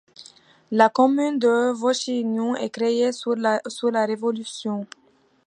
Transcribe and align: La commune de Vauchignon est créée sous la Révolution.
La 0.71 0.89
commune 0.89 1.37
de 1.37 1.71
Vauchignon 1.71 2.55
est 2.55 2.71
créée 2.71 3.11
sous 3.11 3.35
la 3.35 3.61
Révolution. 4.07 4.87